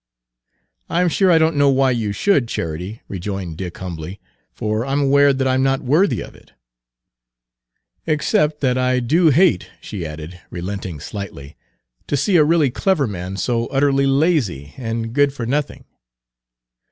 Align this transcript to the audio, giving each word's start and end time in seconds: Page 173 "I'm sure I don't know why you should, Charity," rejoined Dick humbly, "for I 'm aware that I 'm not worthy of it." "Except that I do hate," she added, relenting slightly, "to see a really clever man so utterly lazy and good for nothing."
Page 0.87 0.95
173 0.95 0.97
"I'm 0.97 1.09
sure 1.09 1.31
I 1.31 1.37
don't 1.37 1.55
know 1.59 1.69
why 1.69 1.91
you 1.91 2.11
should, 2.11 2.47
Charity," 2.47 3.03
rejoined 3.07 3.55
Dick 3.57 3.77
humbly, 3.77 4.19
"for 4.51 4.83
I 4.83 4.93
'm 4.93 5.01
aware 5.01 5.31
that 5.31 5.47
I 5.47 5.53
'm 5.53 5.61
not 5.61 5.81
worthy 5.83 6.21
of 6.21 6.33
it." 6.33 6.53
"Except 8.07 8.61
that 8.61 8.79
I 8.79 8.99
do 8.99 9.29
hate," 9.29 9.69
she 9.79 10.03
added, 10.03 10.41
relenting 10.49 10.99
slightly, 10.99 11.55
"to 12.07 12.17
see 12.17 12.35
a 12.35 12.43
really 12.43 12.71
clever 12.71 13.05
man 13.05 13.37
so 13.37 13.67
utterly 13.67 14.07
lazy 14.07 14.73
and 14.75 15.13
good 15.13 15.33
for 15.33 15.45
nothing." 15.45 15.85